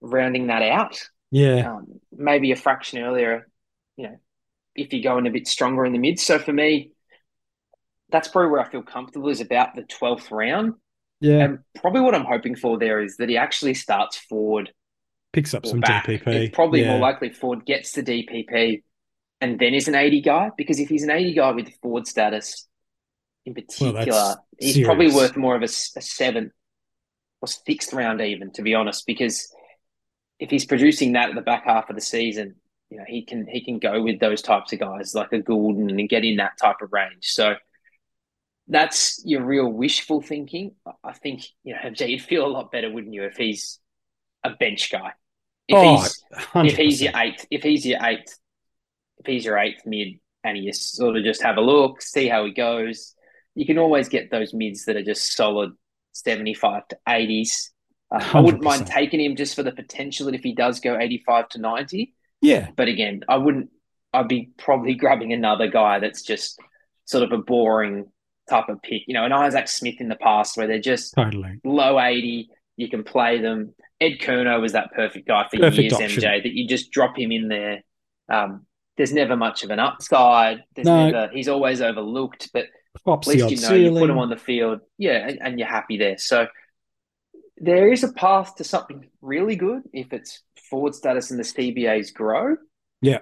[0.00, 1.00] rounding that out.
[1.30, 1.74] Yeah.
[1.74, 3.48] Um, maybe a fraction earlier,
[3.96, 4.16] you know,
[4.74, 6.18] if you're going a bit stronger in the mid.
[6.18, 6.92] So for me,
[8.10, 10.74] that's probably where I feel comfortable is about the 12th round.
[11.20, 11.44] Yeah.
[11.44, 14.72] And probably what I'm hoping for there is that he actually starts forward
[15.32, 16.06] Picks up some back.
[16.06, 16.26] DPP.
[16.26, 16.90] It's probably yeah.
[16.90, 18.82] more likely Ford gets the DPP
[19.40, 22.66] and then is an 80 guy because if he's an 80 guy with Ford status
[23.46, 26.52] in particular, that's he's probably worth more of a seventh
[27.40, 29.54] or sixth round even, to be honest, because
[30.40, 32.56] if he's producing that at the back half of the season,
[32.90, 35.90] you know, he can he can go with those types of guys like a Gulden
[35.90, 37.26] and get in that type of range.
[37.26, 37.54] So
[38.68, 40.72] that's your real wishful thinking.
[41.04, 43.78] I think, you know, MJ, you'd feel a lot better, wouldn't you, if he's
[44.44, 45.12] a bench guy?
[45.68, 46.66] If Oh, he's 100%.
[46.66, 48.36] if he's your eighth, if he's your eighth,
[49.18, 52.44] if he's your eighth mid, and you sort of just have a look, see how
[52.46, 53.14] he goes,
[53.54, 55.72] you can always get those mids that are just solid
[56.12, 57.72] seventy-five to eighties.
[58.12, 60.98] Uh, I wouldn't mind taking him just for the potential that if he does go
[60.98, 62.14] eighty-five to ninety.
[62.40, 62.68] yeah.
[62.76, 63.70] But again, I wouldn't
[64.12, 66.58] I'd be probably grabbing another guy that's just
[67.04, 68.06] sort of a boring
[68.48, 69.02] type of pick.
[69.06, 72.88] You know, an Isaac Smith in the past where they're just totally low 80, you
[72.88, 73.74] can play them.
[74.00, 76.22] Ed Curnow was that perfect guy for Perfect years, option.
[76.22, 77.82] MJ, that you just drop him in there.
[78.28, 80.64] Um, there's never much of an upside.
[80.74, 81.10] There's No.
[81.10, 82.66] never he's always overlooked, but
[83.04, 85.68] pops at least you know you put him on the field, yeah, and, and you're
[85.68, 86.18] happy there.
[86.18, 86.48] So
[87.60, 92.12] there is a path to something really good if it's forward status and the CBAs
[92.12, 92.56] grow.
[93.02, 93.18] Yeah.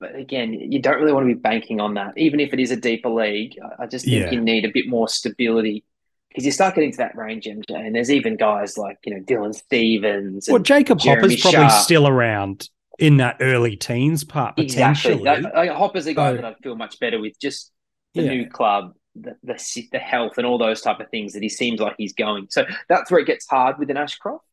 [0.00, 2.72] But again, you don't really want to be banking on that, even if it is
[2.72, 3.56] a deeper league.
[3.62, 4.30] I- I just think Yeah.
[4.32, 5.84] you need a bit more stability
[6.28, 9.20] because you start getting to that range, MJ, and there's even guys like you know
[9.22, 10.48] Dylan Stephens.
[10.50, 11.82] Well, Jacob Jeremy Hopper's probably Sharp.
[11.84, 15.42] still around in that early teens part exactly, potentially.
[15.42, 17.38] Like, like, uh, Hopper's a guy So- that I'd feel much better with.
[17.40, 17.70] Just
[18.14, 18.30] the Yeah.
[18.34, 21.80] new club, the, the the health, and all those type of things that he seems
[21.80, 22.46] like he's going.
[22.50, 24.44] So that's where it gets hard with an Ashcroft.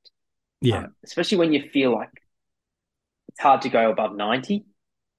[0.61, 0.79] yeah.
[0.79, 2.09] Um, especially when you feel like
[3.29, 4.65] it's hard to go above 90.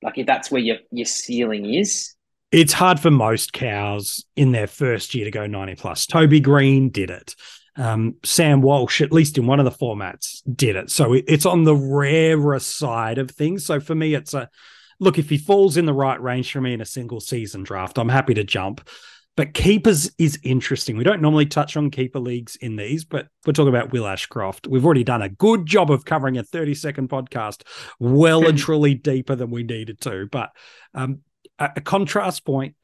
[0.02, 2.14] Like if that's where your, your ceiling is.
[2.52, 6.06] it's hard for most cows in their first year to go 90 plus.
[6.06, 7.34] Toby Green did it.
[7.76, 10.90] Um, Sam Walsh, at least in one of the formats, did it.
[10.90, 13.64] So it, it's on the rarer side of things.
[13.64, 14.50] So for me, it's a
[14.98, 17.98] look, if he falls in the right range for me in a single season draft,
[17.98, 18.86] I'm happy to jump.
[19.36, 20.96] But keepers is interesting.
[20.96, 24.66] We don't normally touch on keeper leagues in these, but we're talking about Will Ashcroft.
[24.66, 27.62] We've already done a good job of covering a 30 second podcast,
[27.98, 30.28] well and truly deeper than we needed to.
[30.30, 30.50] But
[30.94, 31.20] um,
[31.58, 32.74] a, a contrast point,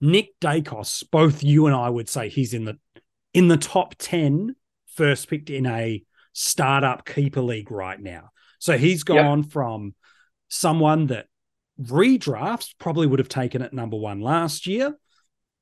[0.00, 2.78] Nick Daicos, both you and I would say he's in the
[3.32, 4.54] in the top 10
[4.94, 8.30] first picked in a startup keeper league right now.
[8.58, 9.94] So he's gone from
[10.48, 11.26] someone that
[11.80, 14.94] redrafts probably would have taken at number one last year.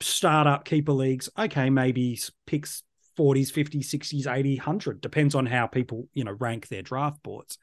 [0.00, 2.82] Startup keeper leagues, okay, maybe picks
[3.18, 7.58] 40s, 50s, 60s, 80, 100, depends on how people, you know, rank their draft boards.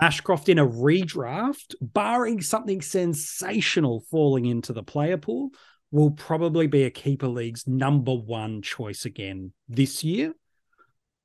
[0.00, 5.50] Ashcroft in a redraft, barring something sensational falling into the player pool,
[5.90, 10.34] will probably be a keeper league's number one choice again this year.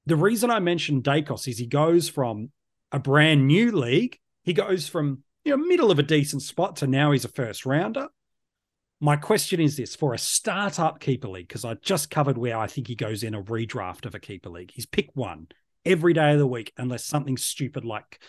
[0.06, 2.52] The reason I mentioned Daicos is he goes from
[2.92, 6.88] a brand new league, he goes from you know middle of a decent spot to
[6.88, 8.08] now he's a first rounder.
[9.04, 12.68] My question is this for a startup keeper league, because I just covered where I
[12.68, 14.72] think he goes in a redraft of a keeper league.
[14.74, 15.50] He's pick one
[15.84, 18.22] every day of the week, unless something stupid like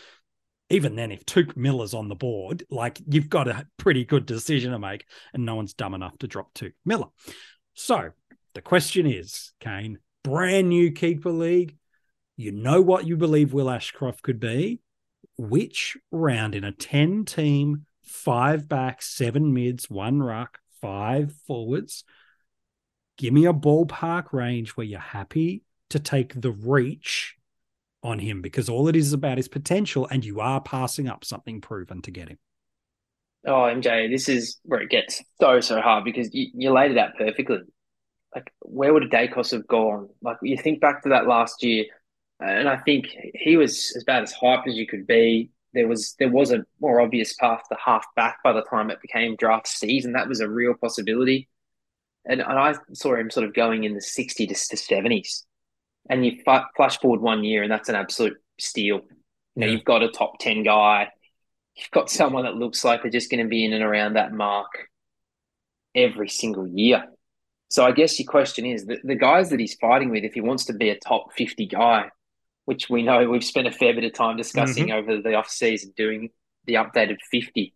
[0.71, 4.73] even then, if Touk Miller's on the board, like you've got a pretty good decision
[4.73, 7.07] to make, and no one's dumb enough to drop Touk Miller.
[7.75, 8.11] So
[8.55, 11.77] the question is, Kane, brand new keeper league.
[12.37, 14.81] You know what you believe Will Ashcroft could be.
[15.39, 22.05] Which round in a 10 team, five backs, seven mids, one ruck, five forwards?
[23.17, 27.37] Give me a ballpark range where you're happy to take the reach
[28.03, 31.63] on him because all it is about is potential, and you are passing up something
[31.63, 32.39] proven to get him.
[33.47, 36.99] Oh, MJ, this is where it gets so, so hard because you, you laid it
[36.99, 37.61] out perfectly.
[38.35, 40.11] Like, where would a Daicos have gone?
[40.21, 41.87] Like, you think back to that last year,
[42.41, 45.51] and I think he was as bad as hyped as you could be.
[45.75, 49.03] There was there was a more obvious path to half back by the time it
[49.03, 50.13] became draft season.
[50.13, 51.49] That was a real possibility.
[52.27, 55.43] And, and I saw him sort of going in the 60 to, to 70s.
[56.09, 58.97] And you f- flash forward one year, and that's an absolute steal.
[58.97, 59.73] You know, Yeah.
[59.73, 61.09] you've got a top 10 guy,
[61.77, 64.33] you've got someone that looks like they're just going to be in and around that
[64.33, 64.71] mark
[65.95, 67.05] every single year.
[67.69, 70.41] So I guess your question is the, the guys that he's fighting with, if he
[70.41, 72.07] wants to be a top 50 guy,
[72.65, 75.11] which we know we've spent a fair bit of time discussing mm-hmm.
[75.11, 76.31] over the off season doing
[76.67, 77.75] the updated 50.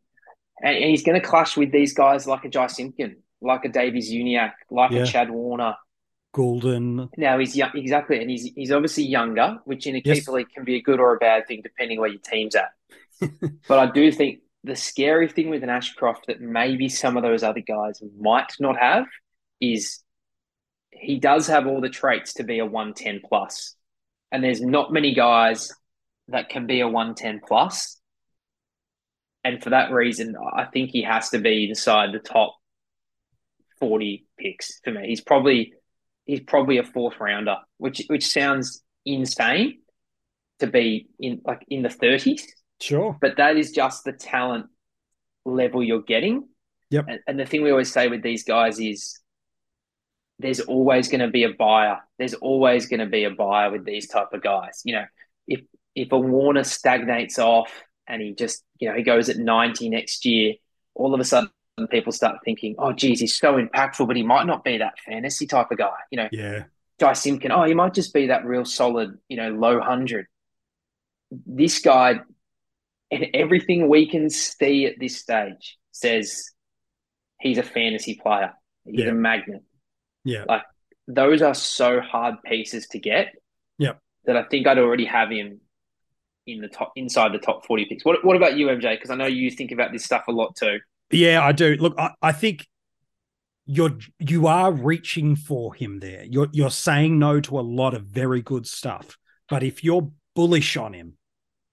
[0.63, 3.69] And, and he's going to clash with these guys like a Jy Simpkin, like a
[3.69, 5.03] Davies-Uniacke, like Yeah.
[5.03, 5.75] a Chad Warner.
[6.35, 10.21] Gulden, Now he's young, exactly, and he's he's obviously younger, which in a Yes.
[10.21, 12.71] keeper league can be a good or a bad thing depending where your team's at.
[13.67, 17.43] but I do think the scary thing with an Ashcroft that maybe some of those
[17.43, 19.07] other guys might not have
[19.61, 20.03] is
[20.91, 23.75] he does have all the traits to be a 110 plus.
[24.31, 25.73] And there's not many guys
[26.29, 27.99] that can be a 110 plus.
[29.45, 32.55] And for that reason, I think he has to be inside the top
[33.81, 35.09] 40 picks for me.
[35.09, 35.73] He's probably
[36.27, 39.79] he's probably a fourth rounder, which which sounds insane
[40.59, 42.43] to be in like in the 30s
[42.81, 43.17] sure.
[43.21, 44.67] but that is just the talent
[45.45, 46.49] level you're getting.
[46.91, 47.05] Yep.
[47.09, 49.19] And, and the thing we always say with these guys is
[50.39, 51.99] there's always going to be a buyer.
[52.19, 54.83] There's always going to be a buyer with these type of guys.
[54.85, 55.05] You know,
[55.47, 55.61] if
[55.95, 57.73] if a Warner stagnates off
[58.07, 60.55] and he just, you know, he goes at 90 next year,
[60.95, 61.51] all of a sudden
[61.91, 65.47] people start thinking, oh, geez, he's so impactful, but he might not be that fantasy
[65.47, 65.97] type of guy.
[66.11, 66.65] You know, Yeah.
[67.01, 70.27] Jy Simpkin, oh, he might just be that real solid, you know, low hundred.
[71.31, 72.21] This guy
[73.11, 76.51] And everything we can see at this stage says
[77.41, 78.53] he's a fantasy player.
[78.85, 79.11] He's Yeah.
[79.11, 79.63] a magnet.
[80.29, 80.45] Yeah.
[80.47, 80.63] Like
[81.07, 83.33] those are so hard pieces to get.
[83.79, 83.99] Yep.
[84.27, 85.61] That I think I'd already have him
[86.47, 88.05] in the top inside the top 40 picks.
[88.05, 88.95] What what about you, MJ?
[88.95, 90.79] Because I know you think about this stuff a lot too.
[91.11, 91.77] Yeah, I do.
[91.77, 92.67] Look, I, I think
[93.65, 96.25] you're you are reaching for him there.
[96.25, 99.17] You're you're saying no to a lot of very good stuff.
[99.49, 101.15] But if you're bullish on him,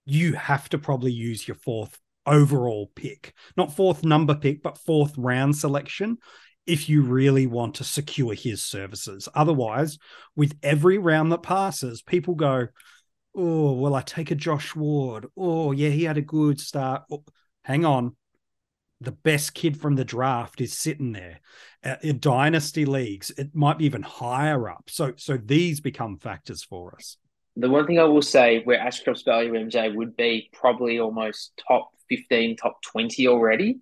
[0.06, 3.34] you have to probably use your fourth overall pick.
[3.58, 6.18] Not fourth number pick, but fourth round selection
[6.66, 9.30] if you really want to secure his services.
[9.34, 9.98] Otherwise,
[10.36, 12.68] with every round that passes, people go,
[13.36, 15.28] "Oh, well, I take a Josh Ward.
[15.38, 17.24] Oh, yeah, he had a good start." Oh,
[17.64, 18.16] hang on
[19.02, 21.40] the best kid from the draft is sitting there
[21.84, 26.64] uh, in dynasty leagues it might be even higher up so so these become factors
[26.64, 27.18] for us
[27.58, 31.92] The one thing I will say where Ashcroft's value MJ would be probably almost top
[32.10, 33.80] 15, top 20 already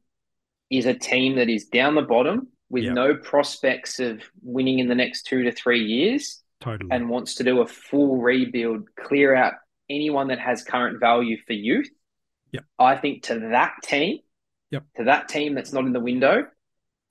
[0.69, 2.93] is a team that is down the bottom with Yeah.
[2.93, 7.43] no prospects of winning in the next two to three years totally and wants to
[7.43, 9.53] do a full rebuild, clear out
[9.91, 11.89] anyone that has current value for youth.
[12.51, 12.65] Yep.
[12.79, 14.19] I think to that team,
[14.71, 14.83] Yep.
[14.97, 16.47] to that team that's not in the window,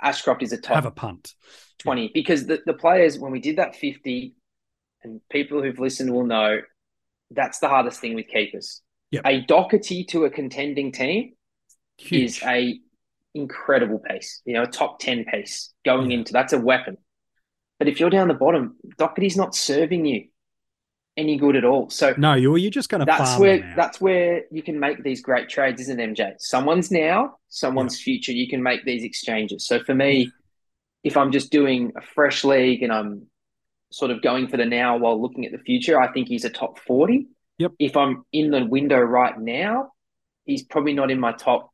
[0.02, 1.32] Ashcroft is a top have a punt
[1.78, 4.34] 20 because the, the players when we did that 50
[5.04, 6.60] and people who've listened will know
[7.30, 9.22] that's the hardest thing with keepers Yep.
[9.26, 11.34] a doherty to a contending team
[11.98, 12.80] huge is a
[13.34, 16.18] incredible piece you know a top 10 piece going Yeah.
[16.18, 16.98] into that's a weapon
[17.78, 20.28] but if you're down the bottom doherty's not serving you
[21.16, 24.44] any good at all so no you're you're just going to that's where that's where
[24.50, 26.34] you can make these great trades, isn't it, MJ?
[26.38, 28.32] Someone's now, someone's future.
[28.32, 29.66] You can make these exchanges.
[29.66, 30.30] So for me,
[31.04, 33.26] if I'm just doing a fresh league and I'm
[33.90, 36.50] sort of going for the now while looking at the future, I think he's a
[36.50, 37.26] top 40.
[37.58, 37.72] Yep.
[37.78, 39.90] If I'm in the window right now,
[40.46, 41.70] he's probably not in my top,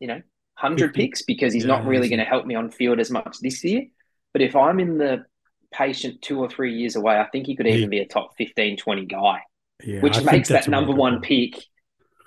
[0.00, 0.22] you know,
[0.60, 3.38] 100 picks because he's Yeah, not really going to help me on field as much
[3.40, 3.84] this year.
[4.32, 5.24] But if I'm in the
[5.72, 8.76] patient two or three years away, I think he could even be a top 15,
[8.76, 9.40] 20 guy
[9.84, 11.54] yeah, which I makes that number one pick.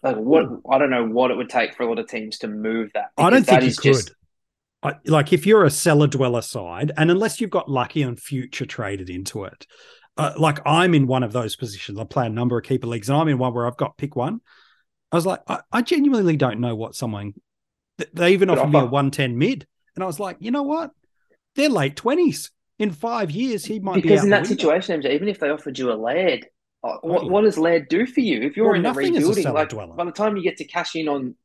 [0.02, 2.48] Like what I don't know what it would take for a lot of teams to
[2.48, 3.12] move that.
[3.18, 3.94] I don't think you could.
[3.94, 4.16] just-
[4.86, 8.66] I, like if you're a cellar dweller side, and unless you've got lucky and future
[8.66, 9.66] traded into it,
[10.18, 11.98] uh, like I'm in one of those positions.
[11.98, 14.18] I play a number of keeper leagues, and I'm in one where I've got pick
[14.18, 14.42] one.
[15.10, 17.34] I was like, I, I genuinely don't know what someone.
[17.98, 20.64] Th- They even Could offered me a 110 mid, and I was like, you know
[20.64, 20.92] what?
[21.56, 22.52] They're late twenties.
[22.80, 25.50] In five years, he might be because out in that situation, MJ, even if they
[25.50, 26.48] offered you a Laird,
[26.84, 28.42] uh, what, what does Laird do for you?
[28.42, 29.94] If you're Well, in the a rebuilding, cellar like dweller.
[29.96, 31.36] by the time you get to cash in on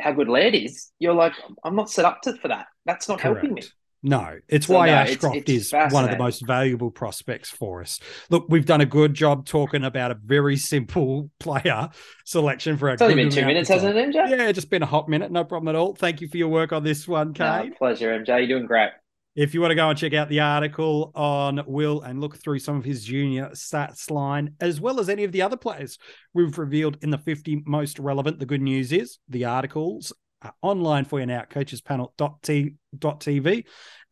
[0.00, 2.66] how good Laird is, you're like, I'm not set up to for that.
[2.86, 3.62] That's not helping me.
[4.02, 7.82] No, it's So, why no, Ashcroft it's is one of the most valuable prospects for
[7.82, 8.00] us.
[8.30, 11.90] Look, we've done a good job talking about a very simple player
[12.24, 12.94] selection for our.
[12.94, 14.30] It's only been two minutes, hasn't it, MJ?
[14.30, 15.94] Yeah, it's just been a hot minute, no problem at all.
[15.94, 17.74] Thank you for your work on this one, No, Kane.
[17.74, 18.28] pleasure, MJ.
[18.28, 18.90] You're doing great.
[19.36, 22.58] If you want to go and check out the article on Will and look through
[22.58, 25.98] some of his junior stats line, as well as any of the other players
[26.34, 31.04] we've revealed in the 50 most relevant, the good news is the articles are online
[31.04, 32.74] for you now at coachespanel.tv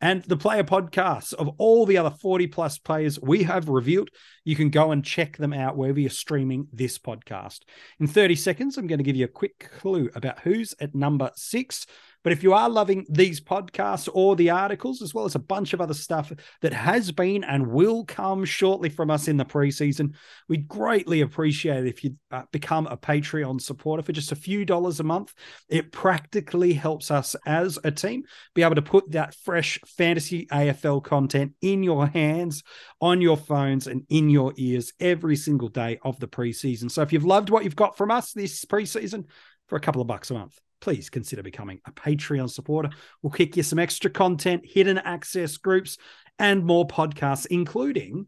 [0.01, 4.09] and the player podcasts of all the other 40 plus players we have revealed.
[4.45, 7.59] You can go and check them out wherever you're streaming this podcast.
[7.99, 11.31] In 30 seconds, I'm going to give you a quick clue about who's at number
[11.35, 11.85] six.
[12.21, 15.73] But if you are loving these podcasts or the articles, as well as a bunch
[15.73, 20.15] of other stuff that has been and will come shortly from us in the preseason,
[20.49, 24.99] we'd greatly appreciate if you uh, become a Patreon supporter for just a few dollars
[24.99, 25.33] a month.
[25.69, 31.03] It practically helps us as a team be able to put that fresh fantasy AFL
[31.03, 32.63] content in your hands,
[33.01, 36.89] on your phones, and in your ears every single day of the preseason.
[36.89, 39.25] So if you've loved what you've got from us this preseason,
[39.69, 42.89] for a couple of bucks a month, please consider becoming a Patreon supporter.
[43.21, 45.97] We'll kick you some extra content, hidden access groups,
[46.37, 48.27] and more podcasts, including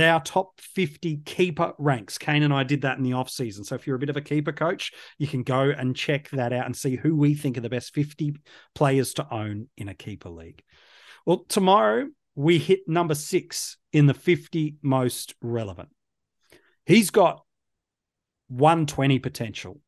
[0.00, 2.16] our top 50 keeper ranks.
[2.16, 3.64] Kane and I did that in the off season.
[3.64, 6.52] So if you're a bit of a keeper coach, you can go and check that
[6.52, 8.36] out and see who we think are the best 50
[8.74, 10.62] players to own in a keeper league.
[11.26, 15.90] Well, tomorrow we hit number six in the 50 most relevant.
[16.86, 17.44] He's got
[18.48, 19.80] 120 potential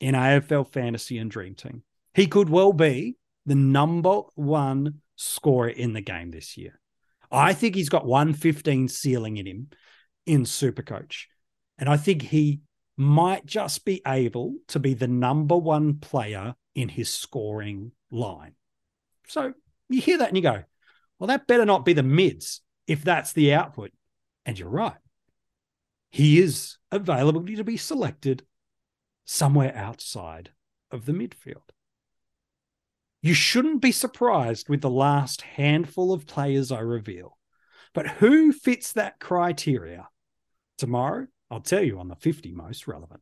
[0.00, 1.82] in AFL fantasy and dream team.
[2.14, 3.16] He could well be
[3.46, 6.78] the number one scorer in the game this year.
[7.32, 9.70] I think he's got 115 ceiling in him
[10.26, 11.24] in Supercoach.
[11.78, 12.60] And I think he
[12.96, 18.54] might just be able to be the number one player in his scoring line.
[19.28, 19.54] So
[19.88, 20.62] you hear that and you go,
[21.18, 23.92] well, that better not be the mids if that's the output.
[24.44, 24.96] And you're right.
[26.10, 28.44] He is available to be selected
[29.24, 30.50] somewhere outside
[30.90, 31.70] of the midfield.
[33.24, 37.38] You shouldn't be surprised with the last handful of players I reveal.
[37.94, 40.08] But who fits that criteria?
[40.76, 43.20] Tomorrow, I'll tell you on the 50 most relevant.